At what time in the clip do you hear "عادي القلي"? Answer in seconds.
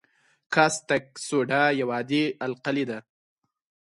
1.95-2.85